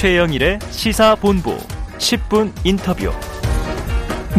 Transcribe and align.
최영일의 0.00 0.60
시사본부 0.70 1.58
10분 1.98 2.50
인터뷰. 2.64 3.12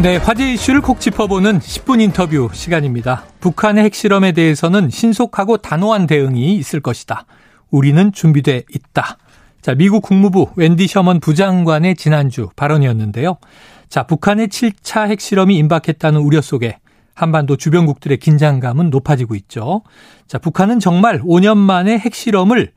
네, 0.02 0.16
화제 0.16 0.54
이슈를 0.54 0.80
콕 0.80 0.98
짚어보는 0.98 1.60
10분 1.60 2.00
인터뷰 2.00 2.50
시간입니다. 2.52 3.26
북한의 3.38 3.84
핵실험에 3.84 4.32
대해서는 4.32 4.90
신속하고 4.90 5.58
단호한 5.58 6.08
대응이 6.08 6.56
있을 6.56 6.80
것이다. 6.80 7.26
우리는 7.70 8.10
준비돼 8.10 8.64
있다. 8.74 9.18
자, 9.60 9.76
미국 9.76 10.02
국무부 10.02 10.48
웬디 10.56 10.88
셔먼 10.88 11.20
부장관의 11.20 11.94
지난주 11.94 12.48
발언이었는데요. 12.56 13.36
자, 13.88 14.02
북한의 14.02 14.48
7차 14.48 15.06
핵실험이 15.10 15.58
임박했다는 15.58 16.20
우려 16.22 16.40
속에 16.40 16.80
한반도 17.14 17.54
주변국들의 17.54 18.18
긴장감은 18.18 18.90
높아지고 18.90 19.36
있죠. 19.36 19.84
자, 20.26 20.38
북한은 20.38 20.80
정말 20.80 21.20
5년 21.22 21.56
만에 21.56 21.98
핵실험을 21.98 22.72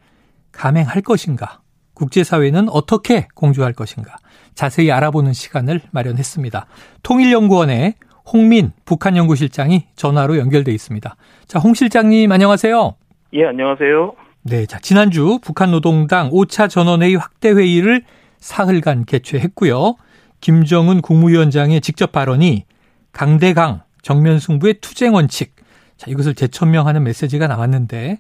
감행할 0.52 1.02
것인가? 1.02 1.62
국제사회는 1.96 2.70
어떻게 2.70 3.28
공조할 3.34 3.74
것인가? 3.74 4.18
자세히 4.54 4.92
알아보는 4.92 5.34
시간을 5.34 5.82
마련했습니다. 5.92 6.68
통일연구원의 7.04 7.96
홍민 8.32 8.72
북한연구실장이 8.86 9.88
전화로 9.96 10.38
연결돼 10.38 10.72
있습니다. 10.72 11.16
자, 11.48 11.60
홍 11.60 11.74
실장님 11.74 12.32
안녕하세요. 12.32 12.96
예, 13.34 13.46
안녕하세요. 13.46 14.14
네, 14.44 14.66
자, 14.66 14.80
지난주 14.80 15.40
북한 15.42 15.72
노동당 15.72 16.30
5차 16.30 16.70
전원회의 16.70 17.16
확대 17.16 17.50
회의를 17.52 18.04
사흘간 18.38 19.06
개최했고요. 19.06 19.96
김정은 20.42 21.02
국무위원장의 21.02 21.82
직접 21.82 22.12
발언이 22.12 22.66
강대강 23.12 23.82
정면 24.02 24.40
승부의 24.40 24.76
투쟁 24.82 25.16
원칙. 25.16 25.56
자, 25.98 26.12
이것을 26.12 26.36
재천명하는 26.36 27.04
메시지가 27.04 27.48
나왔는데 27.48 28.20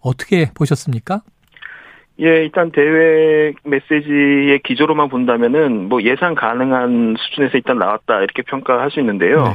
어떻게 0.00 0.50
보셨습니까? 0.54 1.22
예, 2.18 2.44
일단 2.44 2.70
대회 2.70 3.52
메시지의 3.64 4.60
기조로만 4.60 5.08
본다면은 5.08 5.88
뭐 5.88 6.02
예상 6.02 6.34
가능한 6.34 7.16
수준에서 7.18 7.58
일단 7.58 7.78
나왔다 7.78 8.20
이렇게 8.20 8.42
평가할 8.42 8.90
수 8.90 9.00
있는데요. 9.00 9.44
네. 9.44 9.50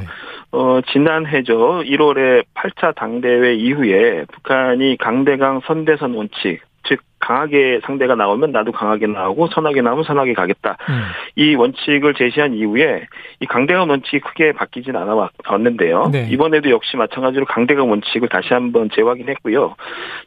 어, 0.51 0.79
지난해죠. 0.91 1.81
1월에 1.83 2.43
8차 2.53 2.93
당대회 2.95 3.55
이후에 3.55 4.25
북한이 4.31 4.97
강대강 4.97 5.61
선대선 5.65 6.13
원칙, 6.13 6.61
즉 6.83 6.99
강하게 7.19 7.79
상대가 7.85 8.15
나오면 8.15 8.51
나도 8.51 8.71
강하게 8.71 9.07
나오고 9.07 9.47
선하게 9.47 9.81
나오면 9.81 10.03
선하게 10.03 10.33
가겠다. 10.33 10.77
음. 10.89 11.01
이 11.35 11.55
원칙을 11.55 12.15
제시한 12.15 12.55
이후에 12.55 13.05
이 13.39 13.45
강대강 13.45 13.89
원칙이 13.89 14.19
크게 14.19 14.53
바뀌진 14.53 14.95
않아 14.95 15.29
왔는데요. 15.47 16.09
네. 16.11 16.27
이번에도 16.31 16.71
역시 16.71 16.97
마찬가지로 16.97 17.45
강대강 17.45 17.89
원칙을 17.89 18.27
다시 18.27 18.53
한번 18.53 18.89
재확인했고요. 18.93 19.75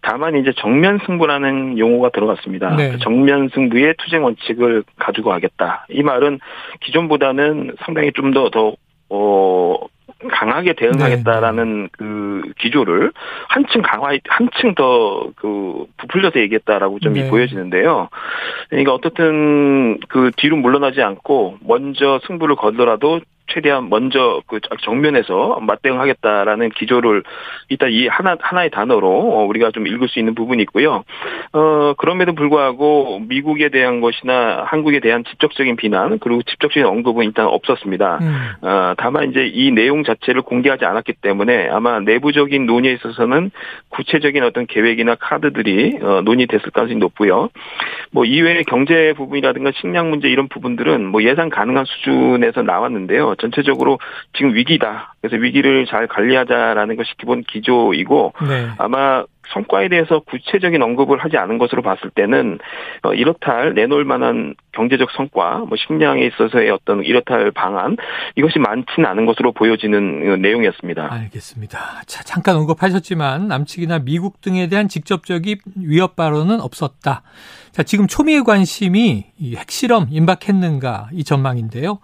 다만 0.02 0.36
이제 0.36 0.52
정면 0.56 1.00
승부라는 1.04 1.78
용어가 1.78 2.10
들어갔습니다. 2.10 2.76
네. 2.76 2.92
그 2.92 2.98
정면 2.98 3.50
승부의 3.52 3.94
투쟁 3.98 4.24
원칙을 4.24 4.84
가지고 4.98 5.30
가겠다. 5.30 5.86
이 5.90 6.02
말은 6.02 6.38
기존보다는 6.80 7.74
상당히 7.84 8.12
좀더 8.12 8.50
더, 8.50 8.76
어, 9.10 9.76
강하게 10.28 10.74
대응하겠다라는 10.74 11.82
네. 11.82 11.88
그 11.92 12.42
기조를 12.58 13.12
한층 13.48 13.82
강화, 13.82 14.16
한층 14.28 14.74
더 14.74 15.32
그 15.36 15.84
부풀려서 15.96 16.40
얘기했다라고 16.40 17.00
좀 17.00 17.14
네. 17.14 17.28
보여지는데요. 17.28 18.08
그러니까 18.68 18.94
어떻든 18.94 19.98
그 20.08 20.30
뒤로 20.36 20.56
물러나지 20.56 21.02
않고 21.02 21.58
먼저 21.60 22.20
승부를 22.26 22.56
거더라도 22.56 23.20
최대한 23.46 23.90
먼저 23.90 24.42
그 24.46 24.60
정면에서 24.82 25.60
맞대응하겠다라는 25.60 26.70
기조를 26.70 27.22
일단 27.68 27.90
이 27.90 28.06
하나 28.08 28.36
하나의 28.40 28.70
단어로 28.70 29.08
어, 29.08 29.44
우리가 29.44 29.70
좀 29.70 29.86
읽을 29.86 30.08
수 30.08 30.18
있는 30.18 30.34
부분이 30.34 30.62
있고요. 30.64 31.04
어 31.52 31.94
그럼에도 31.98 32.34
불구하고 32.34 33.20
미국에 33.28 33.68
대한 33.68 34.00
것이나 34.00 34.64
한국에 34.66 35.00
대한 35.00 35.24
직접적인 35.24 35.76
비난 35.76 36.18
그리고 36.18 36.42
직접적인 36.42 36.86
언급은 36.86 37.24
일단 37.26 37.46
없었습니다. 37.46 38.18
음. 38.22 38.52
어 38.62 38.94
다만 38.96 39.30
이제 39.30 39.46
이 39.46 39.70
내용 39.70 40.04
자체를 40.04 40.42
공개하지 40.42 40.84
않았기 40.84 41.14
때문에 41.20 41.68
아마 41.68 42.00
내부적인 42.00 42.66
논의에 42.66 42.94
있어서는 42.94 43.50
구체적인 43.90 44.42
어떤 44.42 44.66
계획이나 44.66 45.16
카드들이 45.16 45.98
어 46.02 46.22
논의됐을 46.22 46.70
가능성이 46.70 46.98
높고요. 46.98 47.50
뭐 48.10 48.24
이외의 48.24 48.64
경제 48.64 49.12
부분이라든가 49.16 49.72
식량 49.80 50.10
문제 50.10 50.28
이런 50.28 50.48
부분들은 50.48 51.04
뭐 51.06 51.22
예상 51.22 51.50
가능한 51.50 51.84
수준에서 51.84 52.62
나왔는데요. 52.62 53.33
전체적으로 53.38 53.98
지금 54.36 54.54
위기다. 54.54 55.14
그래서 55.20 55.36
위기를 55.36 55.86
잘 55.86 56.06
관리하자라는 56.06 56.96
것이 56.96 57.12
기본 57.18 57.42
기조이고 57.42 58.34
네. 58.48 58.68
아마 58.78 59.24
성과에 59.52 59.88
대해서 59.88 60.20
구체적인 60.20 60.82
언급을 60.82 61.18
하지 61.18 61.36
않은 61.36 61.58
것으로 61.58 61.82
봤을 61.82 62.10
때는 62.10 62.58
어, 63.02 63.14
이렇다 63.14 63.52
할 63.52 63.74
내놓을 63.74 64.04
만한 64.04 64.54
경제적 64.72 65.10
성과, 65.12 65.58
뭐 65.58 65.76
식량에 65.76 66.24
있어서의 66.26 66.70
어떤 66.70 67.04
이렇다 67.04 67.34
할 67.34 67.50
방안 67.50 67.96
이것이 68.36 68.58
많지는 68.58 69.08
않은 69.08 69.26
것으로 69.26 69.52
보여지는 69.52 70.32
어, 70.32 70.36
내용이었습니다. 70.36 71.12
알겠습니다. 71.12 71.78
자, 72.06 72.22
잠깐 72.24 72.56
언급하셨지만 72.56 73.48
남측이나 73.48 74.00
미국 74.00 74.40
등에 74.40 74.68
대한 74.68 74.88
직접적인 74.88 75.56
위협 75.76 76.16
발언은 76.16 76.60
없었다. 76.60 77.22
자, 77.72 77.82
지금 77.82 78.06
초미의 78.06 78.44
관심이 78.44 79.24
핵실험 79.40 80.06
임박했는가 80.10 81.08
이 81.12 81.24
전망인데요. 81.24 81.98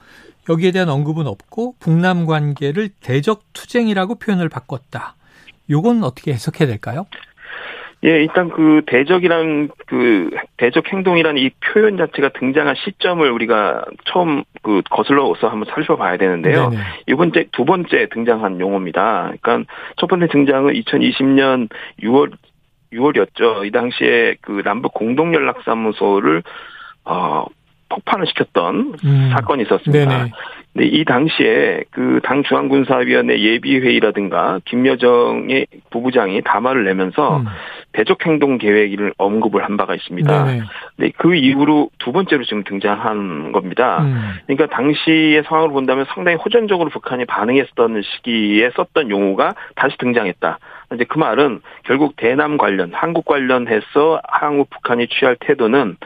여기에 0.49 0.73
대한 0.73 0.89
언급은 0.89 1.27
없고 1.27 1.75
북남 1.79 2.27
관계를 2.27 2.89
대적 3.01 3.43
투쟁이라고 3.53 4.17
표현을 4.17 4.49
바꿨다. 4.49 5.15
요건 5.71 6.03
어떻게 6.03 6.33
해석해야 6.33 6.67
될까요? 6.67 7.07
예, 8.03 8.23
일단 8.23 8.49
그 8.49 8.81
대적이란 8.87 9.69
그 9.87 10.31
대적 10.57 10.91
행동이란 10.91 11.37
이 11.37 11.51
표현 11.61 11.99
자체가 11.99 12.31
등장한 12.31 12.75
시점을 12.77 13.31
우리가 13.31 13.85
처음 14.07 14.43
그 14.63 14.81
거슬러서 14.91 15.49
한번 15.49 15.67
살펴봐야 15.75 16.17
되는데요. 16.17 16.71
네네. 16.71 16.83
이 17.09 17.15
번째 17.15 17.47
두 17.53 17.67
번째 17.67 18.09
등장한 18.11 18.59
용어입니다. 18.59 19.33
그러니까 19.41 19.71
첫 19.99 20.07
번째 20.07 20.29
등장은 20.29 20.73
2020년 20.75 21.69
6월 22.03 22.33
6월이었죠. 22.93 23.67
이 23.67 23.71
당시에 23.71 24.37
그 24.41 24.63
남북 24.65 24.95
공동 24.95 25.35
연락사무소를 25.35 26.43
어 27.05 27.45
폭파를 27.91 28.27
시켰던 28.29 28.95
음. 29.05 29.31
사건이 29.35 29.65
있었습니다. 29.65 30.09
네네. 30.09 30.31
근데 30.73 30.87
이 30.87 31.05
당시에 31.05 31.83
그 31.91 32.21
당 32.31 32.45
중앙군사위원회 32.45 33.41
예비회의라든가 33.41 34.61
김여정의 34.65 35.67
부부장이 35.91 36.43
담화를 36.43 36.85
내면서 36.85 37.39
음. 37.39 37.47
대적 37.93 38.25
행동 38.25 38.57
계획을 38.57 39.15
언급을 39.19 39.65
한 39.65 39.77
바가 39.77 39.97
있습니다. 39.97 40.45
네네. 40.45 40.63
근데 40.97 41.13
그 41.17 41.35
이후로 41.35 41.91
두 41.99 42.13
번째로 42.13 42.45
지금 42.45 42.63
등장한 42.63 43.51
겁니다. 43.51 44.03
음. 44.03 44.35
그러니까 44.47 44.75
당시의 44.75 45.43
상황을 45.45 45.71
본다면 45.71 46.07
상당히 46.15 46.37
호전적으로 46.37 46.89
북한이 46.91 47.25
반응했던 47.25 48.03
시기에 48.03 48.71
썼던 48.77 49.11
용어가 49.11 49.55
다시 49.75 49.97
등장했다. 49.99 50.59
이제 50.95 51.05
그 51.05 51.19
말은 51.19 51.61
결국 51.85 52.17
대남 52.17 52.57
관련, 52.57 52.93
한국 52.93 53.25
관련해서 53.25 54.21
한국 54.27 54.71
북한이 54.71 55.07
취할 55.09 55.37
태도는 55.39 55.97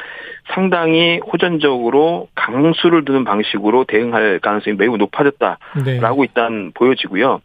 상당히 0.52 1.20
호전적으로 1.20 2.28
강수를 2.34 3.06
두는 3.06 3.24
방식으로 3.24 3.84
대응할 3.84 4.40
가능성이 4.40 4.76
매우 4.76 4.98
높아졌다라고 4.98 5.80
네. 5.84 6.00
일단 6.20 6.72
보여지고요. 6.74 7.40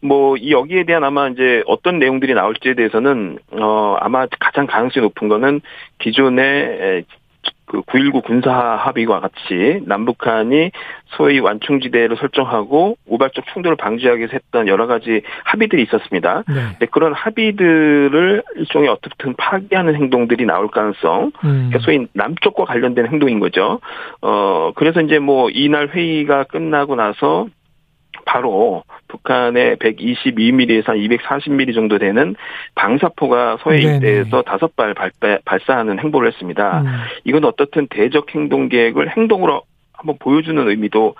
뭐 0.00 0.34
여기에 0.48 0.84
대한 0.84 1.04
아마 1.04 1.28
이제 1.28 1.62
어떤 1.66 2.00
내용들이 2.00 2.34
나올지에 2.34 2.74
대해서는 2.74 3.38
어 3.52 3.96
아마 4.00 4.26
가장 4.40 4.66
가능성이 4.66 5.04
높은 5.04 5.28
거는 5.28 5.60
기존의 6.00 7.04
그 7.70 7.82
9.19 7.82 8.24
군사 8.24 8.50
합의와 8.52 9.20
같이 9.20 9.80
남북한이 9.84 10.72
소위 11.16 11.38
완충지대를 11.38 12.16
설정하고 12.16 12.96
우발적 13.06 13.44
충돌을 13.52 13.76
방지하기 13.76 14.18
위해서 14.18 14.32
했던 14.32 14.66
여러 14.66 14.88
가지 14.88 15.22
합의들이 15.44 15.84
있었습니다. 15.84 16.42
네. 16.80 16.86
그런 16.90 17.12
합의들을 17.12 18.42
일종의 18.56 18.88
어떻든 18.88 19.34
파기하는 19.36 19.94
행동들이 19.94 20.46
나올 20.46 20.68
가능성, 20.68 21.26
음. 21.26 21.30
그러니까 21.42 21.78
소위 21.80 22.08
남쪽과 22.12 22.64
관련된 22.64 23.06
행동인 23.06 23.38
거죠. 23.38 23.78
어, 24.20 24.72
그래서 24.74 25.00
이제 25.00 25.20
뭐 25.20 25.48
이날 25.50 25.90
회의가 25.90 26.44
끝나고 26.44 26.96
나서 26.96 27.46
바로 28.30 28.84
북한의 29.08 29.76
122mm에서 29.76 30.90
240mm 30.90 31.74
정도 31.74 31.98
되는 31.98 32.36
방사포가 32.76 33.58
서해 33.60 33.78
일대에서 33.78 34.42
다섯 34.42 34.76
발 34.76 34.94
발사하는 35.44 35.98
행보를 35.98 36.28
했습니다. 36.28 36.82
음. 36.82 36.86
이건 37.24 37.44
어떻든 37.44 37.88
대적 37.88 38.32
행동 38.32 38.68
계획을 38.68 39.16
행동으로 39.16 39.62
한번 39.92 40.16
보여주는 40.20 40.68
의미도 40.68 41.16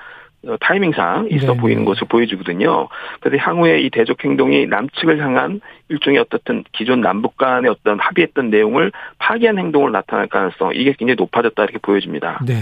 어, 0.47 0.57
타이밍상 0.61 1.27
있어 1.33 1.49
네네. 1.49 1.59
보이는 1.59 1.85
것을 1.85 2.07
보여주거든요. 2.07 2.89
그래서 3.19 3.45
향후에 3.45 3.81
이 3.81 3.91
대적 3.91 4.25
행동이 4.25 4.67
남측을 4.67 5.21
향한 5.21 5.61
일종의 5.89 6.21
어떻든 6.21 6.65
기존 6.73 7.01
남북 7.01 7.37
간의 7.37 7.71
어떤 7.71 7.99
합의했던 7.99 8.51
내용을 8.51 8.93
파기한 9.19 9.59
행동을 9.59 9.91
나타날 9.91 10.29
가능성 10.29 10.73
이게 10.75 10.95
굉장히 10.97 11.17
높아졌다 11.17 11.61
이렇게 11.62 11.79
보여집니다. 11.79 12.39
네, 12.47 12.55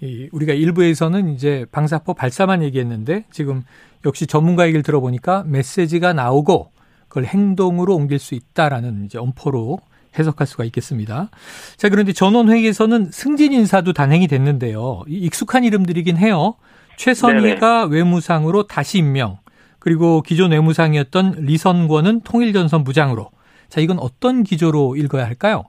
자 0.00 0.06
우리가 0.32 0.52
일부에서는 0.52 1.34
이제 1.34 1.66
방사포 1.72 2.14
발사만 2.14 2.62
얘기했는데 2.62 3.24
지금 3.30 3.62
역시 4.06 4.26
전문가 4.26 4.66
얘기를 4.66 4.82
들어보니까 4.82 5.44
메시지가 5.46 6.12
나오고 6.12 6.70
그걸 7.08 7.24
행동으로 7.24 7.94
옮길 7.96 8.18
수 8.18 8.34
있다라는 8.34 9.04
이제 9.04 9.18
엄포로 9.18 9.78
해석할 10.18 10.46
수가 10.46 10.64
있겠습니다. 10.64 11.30
자, 11.76 11.88
그런데 11.88 12.12
전원회의에서는 12.12 13.10
승진 13.12 13.52
인사도 13.52 13.92
단행이 13.92 14.28
됐는데요. 14.28 15.02
익숙한 15.06 15.64
이름들이긴 15.64 16.16
해요. 16.16 16.54
최선희가 16.96 17.86
네네. 17.86 17.94
외무상으로 17.94 18.66
다시 18.66 18.98
임명, 18.98 19.38
그리고 19.78 20.22
기존 20.22 20.50
외무상이었던 20.50 21.36
리선권은 21.40 22.22
통일전선 22.22 22.84
부장으로. 22.84 23.30
자, 23.68 23.80
이건 23.80 23.98
어떤 23.98 24.42
기조로 24.42 24.96
읽어야 24.96 25.24
할까요? 25.24 25.64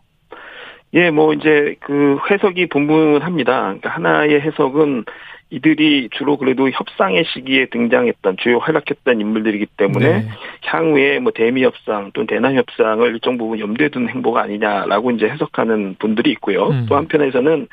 예, 0.93 1.09
뭐 1.09 1.33
이제 1.33 1.75
그 1.79 2.17
해석이 2.29 2.67
분분합니다. 2.67 3.61
그러니까 3.61 3.89
하나의 3.89 4.41
해석은 4.41 5.05
이들이 5.51 6.09
주로 6.13 6.37
그래도 6.37 6.69
협상의 6.69 7.25
시기에 7.25 7.65
등장했던 7.67 8.37
주요 8.37 8.57
활약했던 8.59 9.19
인물들이기 9.19 9.65
때문에 9.77 10.07
네. 10.07 10.27
향후에 10.63 11.19
뭐 11.19 11.33
대미 11.33 11.63
협상 11.63 12.11
또는 12.13 12.27
대남 12.27 12.55
협상을 12.55 13.05
일정 13.07 13.37
부분 13.37 13.59
염두에 13.59 13.89
둔 13.89 14.07
행보가 14.07 14.41
아니냐라고 14.43 15.11
이제 15.11 15.27
해석하는 15.27 15.97
분들이 15.99 16.31
있고요. 16.31 16.69
음. 16.69 16.85
또 16.87 16.95
한편에서는 16.95 17.67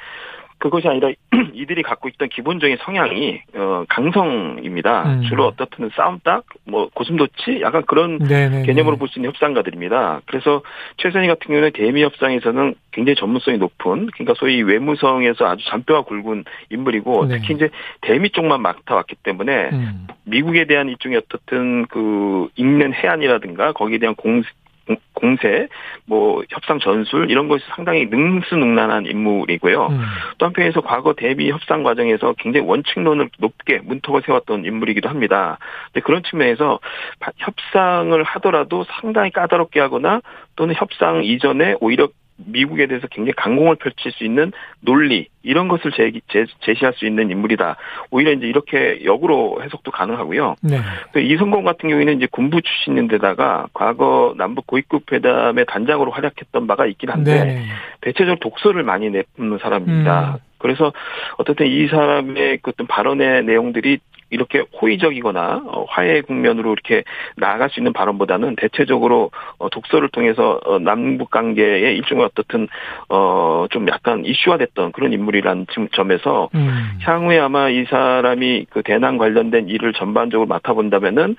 그것이 0.58 0.88
아니라 0.88 1.10
이들이 1.54 1.82
갖고 1.82 2.08
있던 2.08 2.28
기본적인 2.28 2.78
성향이 2.80 3.40
어 3.54 3.84
강성입니다. 3.88 5.12
음. 5.14 5.22
주로 5.22 5.46
어떻든 5.46 5.90
싸움딱, 5.94 6.44
뭐 6.64 6.88
고슴도치, 6.94 7.60
약간 7.62 7.82
그런 7.86 8.18
네네네. 8.18 8.66
개념으로 8.66 8.96
볼 8.96 9.08
수 9.08 9.18
있는 9.18 9.30
협상가들입니다. 9.30 10.20
그래서 10.26 10.62
최선희 10.98 11.26
같은 11.28 11.46
경우는 11.46 11.72
대미 11.72 12.02
협상에서는 12.02 12.74
굉장히 12.92 13.16
전문성이 13.16 13.58
높은, 13.58 14.08
그러니까 14.12 14.34
소위 14.36 14.62
외무성에서 14.62 15.46
아주 15.46 15.64
잔뼈가 15.66 16.02
굵은 16.02 16.44
인물이고 16.70 17.26
네. 17.26 17.38
특히 17.38 17.54
이제 17.54 17.70
대미 18.02 18.30
쪽만 18.30 18.60
맡아왔기 18.60 19.16
때문에 19.22 19.70
음. 19.72 20.06
미국에 20.24 20.66
대한 20.66 20.88
일종의 20.88 21.18
어떻든 21.18 21.86
그 21.86 22.48
읽는 22.56 22.92
해안이라든가 22.94 23.72
거기에 23.72 23.98
대한 23.98 24.14
공 24.14 24.42
공세, 25.14 25.68
뭐 26.06 26.42
협상 26.48 26.78
전술 26.78 27.30
이런 27.30 27.48
것이 27.48 27.64
상당히 27.74 28.06
능수능란한 28.06 29.06
인물이고요. 29.06 29.86
음. 29.86 30.00
또 30.38 30.46
한편에서 30.46 30.80
과거 30.80 31.14
대비 31.14 31.50
협상 31.50 31.82
과정에서 31.82 32.34
굉장히 32.38 32.66
원칙론을 32.66 33.30
높게 33.38 33.78
문턱을 33.78 34.22
세웠던 34.24 34.64
인물이기도 34.64 35.08
합니다. 35.08 35.58
근데 35.86 36.04
그런 36.04 36.22
측면에서 36.22 36.78
협상을 37.38 38.22
하더라도 38.22 38.84
상당히 39.00 39.30
까다롭게 39.30 39.80
하거나 39.80 40.20
또는 40.56 40.74
협상 40.76 41.24
이전에 41.24 41.74
오히려 41.80 42.08
미국에 42.46 42.86
대해서 42.86 43.06
굉장히 43.08 43.32
강공을 43.32 43.76
펼칠 43.76 44.12
수 44.12 44.24
있는 44.24 44.52
논리 44.80 45.28
이런 45.42 45.68
것을 45.68 45.90
제, 45.92 46.12
제, 46.28 46.46
제시할 46.60 46.94
수 46.94 47.06
있는 47.06 47.30
인물이다. 47.30 47.76
오히려 48.10 48.32
이제 48.32 48.46
이렇게 48.46 49.04
역으로 49.04 49.60
해석도 49.62 49.90
가능하고요. 49.90 50.56
네. 50.62 50.78
그 51.12 51.20
이성공 51.20 51.64
같은 51.64 51.88
경우에는 51.88 52.16
이제 52.16 52.28
군부 52.30 52.60
출신인데다가 52.62 53.68
과거 53.72 54.34
남북 54.36 54.66
고위급 54.66 55.12
회담의 55.12 55.66
단장으로 55.66 56.10
활약했던 56.12 56.66
바가 56.66 56.86
있긴 56.86 57.10
한데 57.10 57.44
네. 57.44 57.64
대체적으로 58.00 58.38
독서를 58.40 58.82
많이 58.82 59.10
내뿜는 59.10 59.58
사람입니다. 59.58 60.34
음. 60.34 60.48
그래서 60.58 60.92
어떻든 61.36 61.66
이 61.66 61.86
사람의 61.88 62.58
그 62.62 62.70
어떤 62.70 62.86
발언의 62.86 63.44
내용들이 63.44 63.98
이렇게 64.30 64.64
호의적이거나 64.80 65.62
어, 65.66 65.84
화해 65.88 66.20
국면으로 66.20 66.72
이렇게 66.72 67.04
나아갈 67.36 67.70
수 67.70 67.80
있는 67.80 67.92
발언보다는 67.92 68.56
대체적으로 68.56 69.30
어, 69.58 69.68
독서를 69.68 70.08
통해서 70.10 70.60
어, 70.64 70.78
남북 70.78 71.30
관계의 71.30 71.96
일종의 71.96 72.24
어떻든 72.24 72.68
어좀 73.08 73.88
약간 73.88 74.24
이슈화됐던 74.24 74.92
그런 74.92 75.12
인물이라는 75.12 75.66
점에서 75.92 76.50
음. 76.54 76.98
향후에 77.00 77.38
아마 77.38 77.68
이 77.68 77.84
사람이 77.84 78.66
그 78.70 78.82
대남 78.82 79.18
관련된 79.18 79.68
일을 79.68 79.92
전반적으로 79.94 80.46
맡아본다면은 80.46 81.36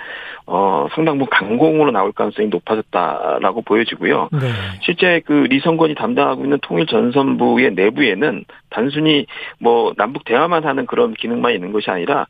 어 0.48 0.88
상당 0.94 1.18
부분 1.18 1.30
강공으로 1.30 1.92
나올 1.92 2.12
가능성이 2.12 2.48
높아졌다라고 2.50 3.62
보여지고요. 3.62 4.30
네. 4.32 4.48
실제 4.82 5.22
그 5.26 5.34
리성건이 5.50 5.96
담당하고 5.96 6.44
있는 6.44 6.58
통일전선부의 6.62 7.74
내부에는 7.74 8.46
단순히 8.70 9.26
뭐 9.60 9.94
남북 9.98 10.26
대화만 10.26 10.66
하는 10.66 10.86
그런 10.86 11.14
기능만 11.14 11.54
있는 11.54 11.72
것이 11.72 11.90
아니라 11.90 12.28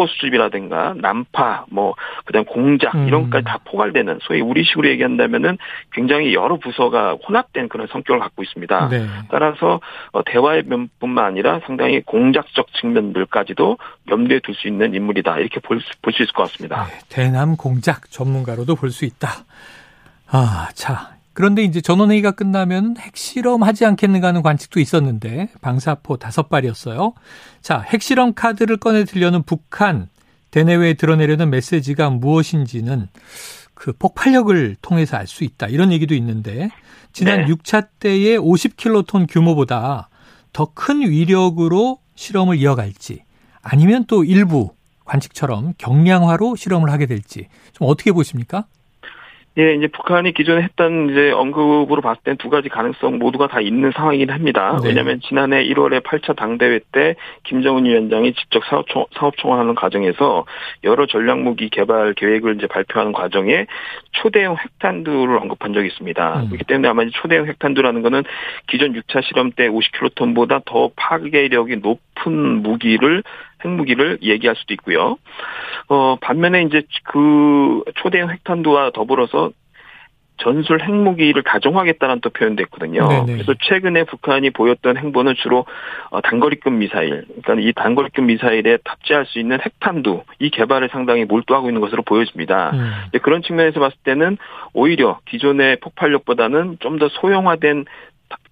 첩보 0.00 0.06
수집이라든가 0.06 0.94
난파, 0.96 1.66
뭐 1.70 1.94
그다음 2.24 2.46
공작 2.46 2.94
음. 2.94 3.06
이런 3.06 3.24
것까지 3.24 3.44
다 3.44 3.58
포괄되는 3.64 4.18
소위 4.22 4.40
우리식으로 4.40 4.88
얘기한다면은 4.88 5.58
굉장히 5.92 6.32
여러 6.34 6.56
부서가 6.56 7.16
혼합된 7.28 7.68
그런 7.68 7.86
성격을 7.88 8.18
갖고 8.20 8.42
있습니다. 8.42 8.88
네. 8.88 9.06
따라서 9.30 9.80
어, 10.12 10.22
대화의 10.24 10.64
면뿐만 10.66 11.24
아니라 11.24 11.60
상당히 11.66 12.00
공작적 12.00 12.72
측면들까지도 12.80 13.76
염두에 14.10 14.40
둘 14.40 14.54
수 14.54 14.66
있는 14.68 14.94
인물이다 14.94 15.38
이렇게 15.38 15.60
볼수볼수 15.60 16.22
있을 16.22 16.32
것 16.32 16.42
같습니다. 16.44 16.86
네. 16.86 16.98
대남 17.08 17.56
공작 17.56 18.10
전문가로도 18.10 18.74
볼 18.74 18.90
수 18.90 19.04
있다. 19.04 19.28
아, 20.32 20.68
자, 20.74 21.10
그런데 21.40 21.62
이제 21.64 21.80
전원회의가 21.80 22.32
끝나면 22.32 22.96
핵실험 22.98 23.62
하지 23.62 23.86
않겠는가 23.86 24.28
하는 24.28 24.42
관측도 24.42 24.78
있었는데 24.78 25.48
방사포 25.62 26.18
다섯 26.18 26.50
발이었어요. 26.50 27.14
자, 27.62 27.80
핵실험 27.80 28.34
카드를 28.34 28.76
꺼내 28.76 29.04
들려는 29.06 29.42
북한 29.44 30.10
대내외에 30.50 30.92
드러내려는 30.92 31.48
메시지가 31.48 32.10
무엇인지는 32.10 33.08
그 33.72 33.94
폭발력을 33.94 34.76
통해서 34.82 35.16
알 35.16 35.26
수 35.26 35.42
있다. 35.44 35.68
이런 35.68 35.92
얘기도 35.92 36.14
있는데 36.14 36.68
지난 37.14 37.46
네. 37.46 37.54
6차 37.54 37.86
때의 38.00 38.38
50킬로톤 38.38 39.26
규모보다 39.30 40.10
더 40.52 40.66
큰 40.74 41.00
위력으로 41.00 42.00
실험을 42.16 42.58
이어갈지 42.58 43.24
아니면 43.62 44.04
또 44.08 44.24
일부 44.24 44.74
관측처럼 45.06 45.72
경량화로 45.78 46.56
실험을 46.56 46.90
하게 46.90 47.06
될지 47.06 47.48
좀 47.72 47.88
어떻게 47.88 48.12
보십니까? 48.12 48.66
예, 49.58 49.74
이제 49.74 49.88
북한이 49.88 50.32
기존에 50.32 50.62
했던 50.62 51.10
이제 51.10 51.32
언급으로 51.32 52.00
봤을 52.00 52.22
땐 52.22 52.36
두 52.36 52.50
가지 52.50 52.68
가능성 52.68 53.18
모두가 53.18 53.48
다 53.48 53.60
있는 53.60 53.90
상황이긴 53.90 54.30
합니다. 54.30 54.78
네. 54.80 54.88
왜냐하면 54.88 55.20
지난해 55.20 55.64
1월에 55.64 56.02
8차 56.02 56.36
당대회 56.36 56.78
때 56.92 57.16
김정은 57.44 57.84
위원장이 57.84 58.32
직접 58.34 58.64
사업총, 58.64 59.06
사업총원하는 59.12 59.74
과정에서 59.74 60.46
여러 60.84 61.06
전략무기 61.06 61.68
개발 61.70 62.14
계획을 62.14 62.56
이제 62.56 62.68
발표하는 62.68 63.12
과정에 63.12 63.66
초대형 64.12 64.56
핵탄두를 64.56 65.36
언급한 65.38 65.72
적이 65.72 65.88
있습니다. 65.88 66.40
음. 66.42 66.46
그렇기 66.46 66.64
때문에 66.64 66.88
아마 66.88 67.04
초대형 67.10 67.46
핵탄두라는 67.46 68.02
거는 68.02 68.22
기존 68.68 68.92
6차 68.92 69.24
실험 69.24 69.50
때 69.50 69.68
50킬로톤보다 69.68 70.62
더 70.64 70.90
파괴력이 70.94 71.78
높은 71.78 72.62
무기를 72.62 73.24
핵무기를 73.64 74.18
얘기할 74.22 74.56
수도 74.56 74.74
있고요. 74.74 75.16
어, 75.88 76.16
반면에 76.20 76.62
이제 76.62 76.82
그 77.04 77.82
초대형 77.96 78.30
핵탄두와 78.30 78.90
더불어서 78.90 79.50
전술 80.42 80.80
핵무기를 80.80 81.42
가정하겠다는 81.42 82.20
또 82.22 82.30
표현도 82.30 82.62
있거든요. 82.62 83.06
네네. 83.08 83.32
그래서 83.34 83.52
최근에 83.60 84.04
북한이 84.04 84.50
보였던 84.50 84.96
행보는 84.96 85.34
주로 85.36 85.66
어, 86.08 86.20
단거리급 86.22 86.72
미사일, 86.72 87.26
그러니까 87.42 87.68
이 87.68 87.72
단거리급 87.74 88.24
미사일에 88.24 88.78
탑재할 88.82 89.26
수 89.26 89.38
있는 89.38 89.58
핵탄두 89.60 90.22
이 90.38 90.48
개발을 90.48 90.88
상당히 90.90 91.26
몰두하고 91.26 91.68
있는 91.68 91.82
것으로 91.82 92.02
보여집니다. 92.02 92.70
음. 92.72 92.90
그런 93.20 93.42
측면에서 93.42 93.80
봤을 93.80 93.98
때는 94.02 94.38
오히려 94.72 95.18
기존의 95.26 95.80
폭발력보다는 95.80 96.78
좀 96.80 96.98
더 97.00 97.08
소형화된 97.08 97.86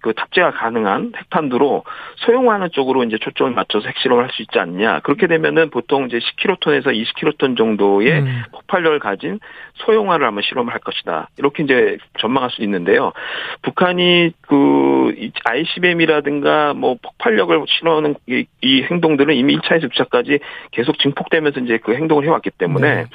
그 0.01 0.13
탑재가 0.13 0.51
가능한 0.51 1.13
핵탄두로 1.15 1.83
소형화하는 2.17 2.69
쪽으로 2.71 3.03
이제 3.03 3.17
초점을 3.19 3.53
맞춰서 3.53 3.87
핵실험을 3.87 4.23
할 4.23 4.29
수 4.39 4.41
있지 4.41 4.59
않냐. 4.59 5.01
그렇게 5.01 5.27
되면은 5.27 5.69
보통 5.69 6.05
이제 6.05 6.19
10킬로톤에서 6.19 6.87
20킬로톤 6.87 7.57
정도의 7.57 8.19
음. 8.19 8.43
폭발력을 8.51 8.97
가진 8.99 9.39
소형화를 9.75 10.25
아마 10.25 10.41
실험을 10.41 10.73
할 10.73 10.79
것이다. 10.79 11.29
이렇게 11.37 11.63
이제 11.63 11.97
전망할 12.19 12.49
수 12.49 12.61
있는데요. 12.63 13.13
북한이 13.61 14.31
그 14.41 15.15
ICBM이라든가 15.43 16.73
뭐 16.73 16.97
폭발력을 17.01 17.63
실험하는 17.67 18.15
이, 18.27 18.45
이 18.61 18.83
행동들은 18.83 19.35
이미 19.35 19.57
1차에서 19.57 19.91
2차까지 19.91 20.39
계속 20.71 20.99
증폭되면서 20.99 21.61
이제 21.61 21.77
그 21.77 21.93
행동을 21.93 22.25
해왔기 22.25 22.51
때문에 22.51 22.95
네. 22.95 23.05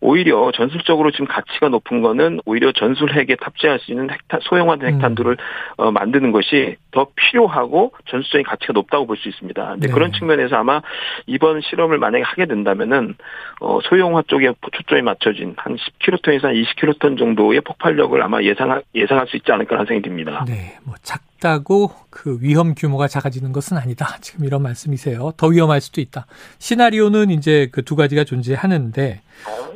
오히려 0.00 0.50
전술적으로 0.52 1.10
지금 1.10 1.26
가치가 1.26 1.68
높은 1.68 2.02
거는 2.02 2.40
오히려 2.44 2.72
전술 2.72 3.12
핵에 3.12 3.36
탑재할 3.36 3.78
수 3.80 3.90
있는 3.90 4.10
핵탄, 4.10 4.40
소형화된 4.42 4.88
음. 4.88 4.94
핵탄두를 4.94 5.32
음. 5.32 5.36
어, 5.76 5.90
만드는 5.90 6.31
것이 6.32 6.76
더 6.90 7.06
필요하고 7.14 7.92
전술적인 8.08 8.44
가치가 8.44 8.72
높다고 8.72 9.06
볼 9.06 9.16
수 9.16 9.28
있습니다. 9.28 9.68
근데 9.72 9.86
네. 9.86 9.92
그런 9.92 10.12
측면에서 10.12 10.56
아마 10.56 10.80
이번 11.26 11.60
실험을 11.60 11.98
만약에 11.98 12.24
하게 12.24 12.46
된다면은 12.46 13.14
어 13.60 13.78
소형화 13.88 14.22
쪽에 14.26 14.52
초점이 14.72 15.02
맞춰진 15.02 15.54
한 15.58 15.76
10킬로톤에서 15.76 16.42
한 16.42 16.54
20킬로톤 16.54 17.18
정도의 17.18 17.60
폭발력을 17.60 18.20
아마 18.22 18.42
예상 18.42 18.82
예상할 18.94 19.26
수 19.28 19.36
있지 19.36 19.52
않을까라는 19.52 19.86
생각이 19.86 20.08
듭니다. 20.08 20.44
네, 20.48 20.78
뭐 20.84 20.94
작다고 21.02 21.90
그 22.10 22.38
위험 22.40 22.74
규모가 22.74 23.06
작아지는 23.06 23.52
것은 23.52 23.76
아니다. 23.76 24.16
지금 24.22 24.44
이런 24.44 24.62
말씀이세요. 24.62 25.32
더 25.36 25.46
위험할 25.48 25.80
수도 25.80 26.00
있다. 26.00 26.26
시나리오는 26.58 27.30
이제 27.30 27.68
그 27.70 27.82
두 27.82 27.96
가지가 27.96 28.24
존재하는데 28.24 29.20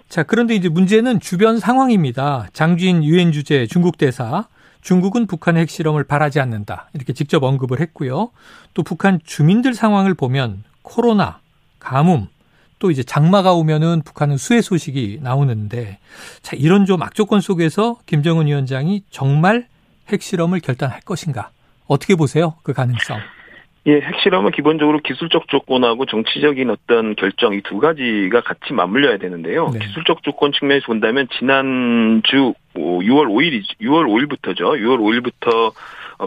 자 0.09 0.23
그런데 0.23 0.55
이제 0.55 0.69
문제는 0.69 1.21
주변 1.21 1.59
상황입니다. 1.59 2.47
장주인 2.53 3.05
유엔 3.05 3.33
주재 3.33 3.67
중국 3.67 3.99
대사 3.99 4.47
중국은 4.87 5.27
북한의 5.27 5.63
핵실험을 5.63 6.05
바라지 6.05 6.39
않는다. 6.39 6.89
이렇게 6.93 7.13
직접 7.13 7.43
언급을 7.43 7.81
했고요. 7.81 8.31
또 8.73 8.85
북한 8.85 9.19
주민들 9.25 9.75
상황을 9.75 10.15
보면 10.15 10.63
코로나, 10.83 11.41
가뭄, 11.81 12.29
또 12.79 12.93
이제 12.93 13.03
장마가 13.03 13.53
오면은 13.55 14.03
북한은 14.05 14.37
수해 14.37 14.63
소식이 14.63 15.19
나오는데 15.23 15.99
자, 16.41 16.55
이런 16.55 16.87
좀 16.87 17.03
악조건 17.03 17.41
속에서 17.41 17.99
김정은 18.07 18.47
위원장이 18.47 19.03
정말 19.11 19.67
핵실험을 20.09 20.61
결단할 20.61 21.01
것인가? 21.01 21.51
어떻게 21.89 22.15
보세요? 22.15 22.55
그 22.63 22.73
가능성? 22.73 23.19
예, 23.87 24.01
핵실험은 24.01 24.51
기본적으로 24.51 24.99
기술적 24.99 25.47
조건하고 25.49 26.07
정치적인 26.07 26.71
어떤 26.71 27.15
결정 27.15 27.55
이 27.55 27.61
두 27.63 27.79
가지가 27.79 28.41
같이 28.41 28.73
맞물려야 28.73 29.19
되는데요. 29.19 29.71
네. 29.73 29.79
기술적 29.79 30.23
조건 30.25 30.53
측면에서 30.53 30.87
본다면 30.87 31.29
지난주 31.39 32.53
6월 32.75 33.29
5일이 33.29 33.63
6월 33.81 34.07
5일부터죠. 34.07 34.61
6월 34.81 34.99
5일부터 34.99 35.69
어, 35.69 35.73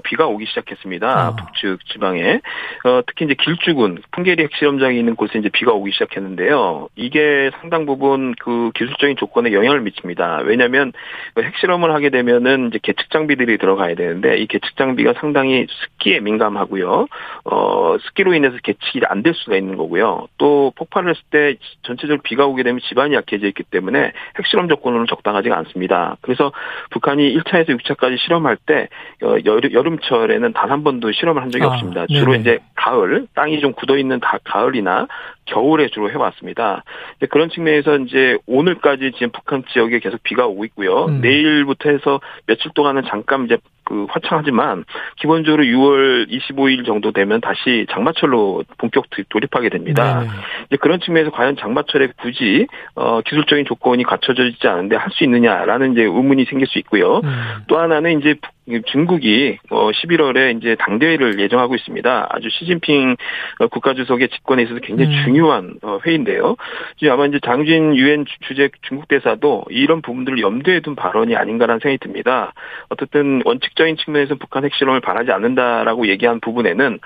비가 0.03 0.27
오기 0.27 0.45
시작했습니다. 0.47 1.07
아. 1.07 1.35
북측 1.35 1.85
지방에 1.85 2.41
어, 2.83 3.01
특히 3.05 3.25
이제 3.25 3.35
길쭉은 3.35 3.99
풍계리 4.11 4.43
핵실험장이 4.43 4.97
있는 4.97 5.15
곳에 5.15 5.37
이제 5.39 5.49
비가 5.49 5.71
오기 5.71 5.91
시작했는데요. 5.91 6.89
이게 6.95 7.51
상당 7.61 7.85
부분 7.85 8.33
그 8.39 8.71
기술적인 8.75 9.17
조건에 9.17 9.53
영향을 9.53 9.81
미칩니다. 9.81 10.41
왜냐하면 10.45 10.91
그 11.35 11.43
핵실험을 11.43 11.93
하게 11.93 12.09
되면은 12.09 12.69
이제 12.69 12.79
계측 12.81 13.11
장비들이 13.11 13.57
들어가야 13.59 13.95
되는데 13.95 14.37
이 14.37 14.47
계측 14.47 14.75
장비가 14.75 15.13
상당히 15.19 15.67
습기에 15.69 16.19
민감하고요. 16.19 17.07
어, 17.45 17.97
습기로 17.99 18.33
인해서 18.33 18.57
계측이 18.63 19.01
안 19.07 19.19
될 19.21 19.33
수가 19.33 19.55
있는 19.55 19.75
거고요. 19.77 20.27
또 20.37 20.71
폭발을 20.75 21.09
했을 21.09 21.21
때 21.29 21.55
전체적으로 21.83 22.21
비가 22.23 22.45
오게 22.45 22.63
되면 22.63 22.79
지반이 22.87 23.15
약해져 23.15 23.47
있기 23.47 23.63
때문에 23.63 24.13
핵실험 24.37 24.67
조건으로는 24.69 25.07
적당하지가 25.07 25.57
않습니다. 25.59 26.17
그래서 26.21 26.51
북한이 26.91 27.35
1차에서 27.37 27.77
6차까지 27.79 28.17
실험할 28.19 28.57
때 28.65 28.87
어, 29.23 29.35
여름 29.45 29.73
철에는 30.01 30.53
단 30.53 30.69
한 30.69 30.83
번도 30.83 31.11
실험을 31.11 31.41
한 31.41 31.49
적이 31.49 31.65
아, 31.65 31.67
없습니다. 31.69 32.05
주로 32.07 32.33
네네. 32.33 32.41
이제 32.41 32.59
가을 32.75 33.25
땅이 33.33 33.59
좀 33.59 33.73
굳어 33.73 33.97
있는 33.97 34.19
가을이나 34.43 35.07
겨울에 35.45 35.87
주로 35.87 36.11
해왔습니다. 36.11 36.83
그런 37.31 37.49
측면에서 37.49 37.97
이제 37.97 38.37
오늘까지 38.45 39.13
지금 39.13 39.31
북한 39.31 39.63
지역에 39.73 39.97
계속 39.99 40.21
비가 40.21 40.45
오고 40.45 40.65
있고요. 40.65 41.05
음. 41.05 41.21
내일부터 41.21 41.89
해서 41.89 42.21
며칠 42.45 42.69
동안은 42.75 43.03
잠깐 43.07 43.45
이제 43.45 43.57
그 43.83 44.05
화창하지만 44.09 44.85
기본적으로 45.19 45.63
6월 45.63 46.29
25일 46.29 46.85
정도 46.85 47.11
되면 47.11 47.41
다시 47.41 47.87
장마철로 47.89 48.63
본격 48.77 49.05
돌입하게 49.29 49.69
됩니다. 49.69 50.19
네. 50.21 50.27
이제 50.67 50.77
그런 50.77 50.99
측면에서 50.99 51.31
과연 51.31 51.55
장마철에 51.57 52.09
굳이 52.21 52.67
어 52.93 53.21
기술적인 53.21 53.65
조건이 53.65 54.03
갖춰져 54.03 54.45
있지 54.45 54.67
않은데 54.67 54.95
할 54.95 55.09
수 55.09 55.23
있느냐라는 55.23 55.93
이제 55.93 56.03
의문이 56.03 56.45
생길 56.45 56.67
수 56.67 56.77
있고요. 56.77 57.21
음. 57.23 57.63
또 57.67 57.79
하나는 57.79 58.19
이제 58.19 58.35
중국이 58.85 59.57
11월에 59.69 60.53
어, 60.53 60.57
이제 60.57 60.75
당대회를 60.79 61.39
예정하고 61.39 61.75
있습니다. 61.75 62.27
아주 62.29 62.49
시진핑 62.49 63.15
어, 63.59 63.67
국가주석의 63.67 64.29
집권에 64.29 64.63
있어서 64.63 64.79
굉장히 64.79 65.15
음. 65.15 65.23
중요한 65.23 65.73
어, 65.81 65.99
회의인데요. 66.05 66.55
지금 66.97 67.13
아마 67.13 67.25
이제 67.25 67.39
장진 67.43 67.95
유엔 67.95 68.25
주재 68.41 68.69
중국 68.81 69.07
대사도 69.07 69.65
이런 69.69 70.01
부분들을 70.01 70.39
염두에 70.39 70.81
둔 70.81 70.95
발언이 70.95 71.35
아닌가라는 71.35 71.79
생각이 71.79 71.97
듭니다. 71.99 72.53
어쨌든 72.89 73.41
원칙적인 73.45 73.97
측면에서 73.97 74.35
북한 74.35 74.63
핵실험을 74.65 75.01
바라지 75.01 75.31
않는다라고 75.31 76.07
얘기한 76.07 76.39
부분에는 76.39 76.99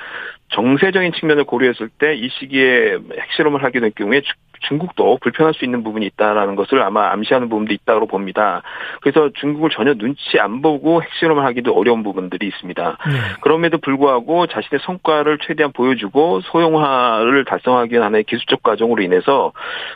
정세적인 0.53 1.13
측면을 1.13 1.43
고려했을 1.43 1.89
때 1.89 2.13
이 2.13 2.29
시기에 2.39 2.98
핵실험을 3.19 3.63
하게 3.63 3.79
될 3.79 3.91
경우에 3.91 4.22
중국도 4.67 5.17
불편할 5.22 5.53
수 5.53 5.65
있는 5.65 5.83
부분이 5.83 6.05
있다라는 6.05 6.55
것을 6.55 6.81
아마 6.81 7.12
암시하는 7.12 7.50
부분도 7.50 7.74
있다고 7.74 8.07
봅니다. 8.07 8.62
그래서 9.01 9.29
중국을 9.33 9.69
전혀 9.72 9.93
눈치 9.93 10.39
안 10.39 10.62
보고 10.62 11.03
핵실험을 11.03 11.43
하기도 11.43 11.74
어려운 11.77 12.01
부분들이 12.01 12.48
있습니다. 12.48 12.98
네. 13.12 13.17
그럼에도 13.41 13.77
불구하고 13.79 14.48
자신의 14.48 14.79
성과를 14.86 15.39
최대한 15.45 15.74
보여주고 15.74 16.41
소형화를 16.41 17.43
달성하기 17.43 17.91
위한 17.91 18.05
하나의 18.05 18.24
기술적 18.24 18.63
과정으로 18.63 19.01
인해서 19.03 19.51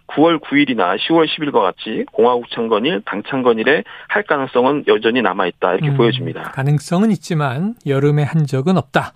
9월 0.08 0.42
9일이나 0.42 0.98
10월 0.98 1.28
10일과 1.28 1.62
같이 1.62 2.04
공화국 2.12 2.50
창건일, 2.52 3.04
당 3.06 3.24
창건일에 3.24 3.84
할 4.10 4.24
가능성은 4.24 4.86
여전히 4.88 5.22
남아 5.22 5.48
있다 5.48 5.76
이렇게 5.76 5.90
음, 5.90 5.98
보여집니다. 5.98 6.42
가능성은 6.52 7.12
있지만 7.12 7.76
여름에 7.86 8.24
한 8.24 8.46
적은 8.46 8.76
없다. 8.76 9.14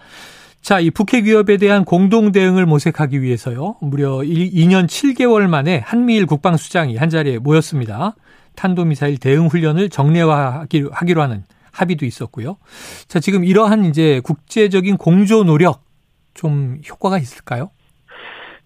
자, 0.61 0.79
이 0.79 0.91
북핵 0.91 1.25
위협에 1.25 1.57
대한 1.57 1.83
공동 1.83 2.31
대응을 2.31 2.65
모색하기 2.67 3.21
위해서요. 3.21 3.77
무려 3.81 4.17
2년 4.19 4.85
7개월 4.85 5.47
만에 5.47 5.79
한미일 5.79 6.27
국방수장이 6.27 6.97
한자리에 6.97 7.39
모였습니다. 7.39 8.15
탄도미사일 8.55 9.17
대응 9.17 9.47
훈련을 9.47 9.89
정례화하기로 9.89 10.91
하기로 10.91 11.21
하는 11.21 11.43
합의도 11.71 12.05
있었고요. 12.05 12.57
자, 13.07 13.19
지금 13.19 13.43
이러한 13.43 13.85
이제 13.85 14.21
국제적인 14.23 14.97
공조 14.97 15.43
노력 15.43 15.83
좀 16.33 16.79
효과가 16.87 17.17
있을까요? 17.17 17.71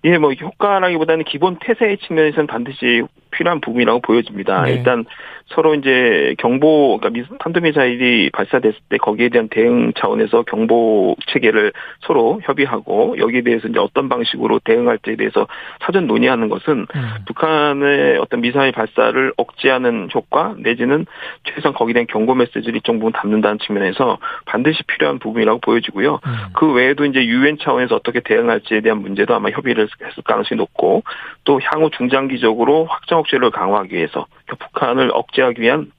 예, 0.04 0.18
뭐 0.18 0.34
효과라기보다는 0.34 1.24
기본 1.24 1.58
태세의 1.60 2.00
측면에서는 2.06 2.48
반드시 2.48 3.04
필요한 3.32 3.62
부분이라고 3.62 4.02
보여집니다. 4.02 4.64
네. 4.64 4.74
일단 4.74 5.06
서로 5.48 5.76
이제 5.76 6.34
경보, 6.40 7.00
그러니까 7.00 7.36
탄도미사일이 7.40 8.32
발사됐을 8.32 8.80
때 8.90 8.98
거기에 8.98 9.30
대한 9.30 9.48
대응 9.48 9.94
차원에서 9.94 10.44
경보 10.44 11.16
체계를 11.28 11.72
서로 12.02 12.42
협의하고 12.44 13.18
여기에 13.20 13.42
대해서 13.42 13.68
이제 13.68 13.80
어떤 13.80 14.10
방식으로 14.10 14.60
대응할지에 14.64 15.16
대해서 15.16 15.48
사전 15.82 16.08
논의하는 16.08 16.50
것은 16.50 16.88
음. 16.94 17.10
북한의 17.28 18.18
어떤 18.18 18.42
미사일 18.42 18.72
발사를 18.72 19.34
억제하는 19.38 20.10
효과 20.16 20.56
내지는 20.58 21.06
최소한 21.44 21.76
거기에 21.76 21.94
대한 21.94 22.08
경고 22.08 22.34
메시지를 22.34 22.76
일정 22.76 22.98
부분 22.98 23.14
담는다는 23.14 23.60
측면에서 23.60 24.18
반드시 24.46 24.82
필요한 24.84 25.20
부분이라고 25.20 25.60
보여지고요. 25.60 26.20
음. 26.26 26.36
그 26.54 26.74
외에도 26.74 27.06
이제 27.06 27.24
유엔 27.24 27.60
차원에서 27.62 27.96
어떻게 27.96 28.20
대응할지에 28.20 28.82
대한 28.82 29.00
문제도 29.02 29.34
아마 29.36 29.50
협의를 29.50 29.88
했을 30.02 30.24
가능성이 30.24 30.58
높고 30.58 31.04
또 31.44 31.60
향후 31.62 31.92
중장기적으로 31.92 32.86
확정 32.86 33.20
억제를 33.20 33.52
강화하기 33.52 33.96
위해서 33.96 34.26
북한을 34.48 35.12
억제 35.14 35.35
하기 35.42 35.62
위한 35.62 35.92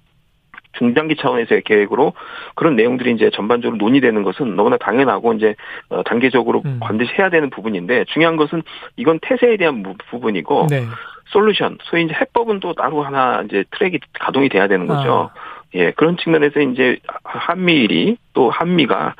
중장기 0.78 1.16
차원에서의 1.16 1.62
계획으로 1.62 2.12
그런 2.55 2.76
내용들이 2.76 3.12
이제 3.12 3.31
전반적으로 3.31 3.78
논의되는 3.78 4.23
것은 4.23 4.57
너무나 4.57 4.76
당연하고 4.76 5.33
이제 5.35 5.55
어, 5.88 6.02
단계적으로 6.02 6.62
음. 6.64 6.81
반드시 6.83 7.12
해야 7.19 7.31
되는 7.31 7.50
부분인데 7.50 8.05
중요한 8.09 8.37
것은 8.37 8.62
이건 8.97 9.19
태세에 9.23 9.57
대한 9.57 9.83
부분이고 10.11 10.66
네. 10.71 10.85
솔루션 11.26 11.78
소위 11.85 12.05
이제 12.05 12.14
해법은 12.14 12.61
또 12.61 12.75
따로 12.75 13.02
하나 13.02 13.43
이제 13.43 13.64
트랙이 13.73 13.99
가동이 14.12 14.49
돼야 14.49 14.69
되는 14.69 14.87
거죠. 14.87 15.31
아. 15.35 15.57
예, 15.75 15.90
그런 15.90 16.16
측면에서 16.16 16.61
이제 16.61 16.99
한미일이 17.25 18.16
또 18.35 18.50
한미가 18.50 19.14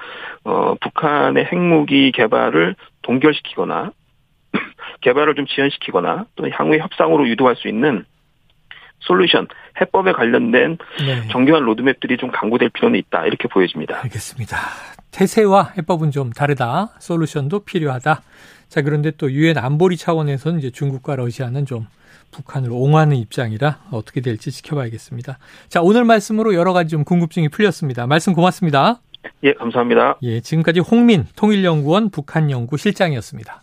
어 0.45 0.75
북한의 0.81 1.45
핵무기 1.47 2.13
개발을 2.13 2.77
동결시키거나 3.03 3.91
개발을 5.03 5.35
좀 5.35 5.47
지연시키거나 5.47 6.27
또 6.37 6.49
향후의 6.49 6.81
협상으로 6.81 7.29
유도할 7.29 7.57
수 7.57 7.69
있는 7.69 8.05
솔루션, 9.07 9.47
해법에 9.81 10.13
관련된 10.13 10.79
네. 10.99 11.29
정교한 11.29 11.63
로드맵들이 11.65 12.17
좀 12.17 12.31
강구될 12.31 12.71
필요는 12.71 12.99
있다. 12.99 13.27
이렇게 13.27 13.49
보여집니다. 13.49 14.01
알겠습니다. 14.03 14.57
태세와 15.11 15.73
해법은 15.79 16.11
좀 16.11 16.31
다르다. 16.31 16.91
솔루션도 16.99 17.61
필요하다. 17.61 18.23
자, 18.69 18.83
그런데 18.83 19.13
또 19.13 19.31
유엔 19.33 19.57
안보리 19.57 19.97
차원에서는 19.97 20.59
이제 20.59 20.71
중국과 20.71 21.17
러시아는 21.17 21.67
좀 21.67 21.87
북한을 22.33 22.71
옹호하는 22.71 23.17
입장이라 23.17 23.79
어떻게 23.93 24.21
될지 24.21 24.51
지켜봐야겠습니다. 24.51 25.39
자, 25.69 25.81
오늘 25.81 26.05
말씀으로 26.05 26.55
여러 26.55 26.73
가지 26.73 26.91
좀 26.91 27.05
궁금증이 27.05 27.49
풀렸습니다. 27.49 28.07
말씀 28.07 28.35
고맙습니다. 28.35 29.01
예, 29.43 29.55
감사합니다. 29.55 30.19
예, 30.23 30.41
지금까지 30.41 30.81
홍민 30.81 31.25
통일연구원 31.37 32.11
북한연구 32.11 32.77
실장이었습니다. 32.77 33.63